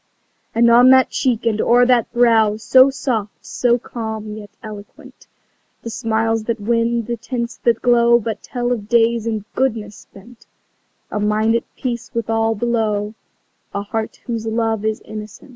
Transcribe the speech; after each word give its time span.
And 0.55 0.71
on 0.71 0.89
that 0.89 1.11
cheek 1.11 1.45
and 1.45 1.61
o'er 1.61 1.85
that 1.85 2.11
brow 2.11 2.57
So 2.57 2.89
soft, 2.89 3.45
so 3.45 3.77
calm 3.77 4.35
yet 4.35 4.49
eloquent, 4.63 5.27
The 5.83 5.91
smiles 5.91 6.45
that 6.45 6.59
win, 6.59 7.05
the 7.05 7.17
tints 7.17 7.57
that 7.57 7.83
glow 7.83 8.17
But 8.17 8.41
tell 8.41 8.71
of 8.71 8.89
days 8.89 9.27
in 9.27 9.45
goodness 9.53 9.95
spent 9.97 10.47
A 11.11 11.19
mind 11.19 11.53
at 11.53 11.65
peace 11.75 12.09
with 12.15 12.31
all 12.31 12.55
below, 12.55 13.13
A 13.75 13.83
heart 13.83 14.21
whose 14.25 14.47
love 14.47 14.83
is 14.85 15.01
innocent. 15.01 15.49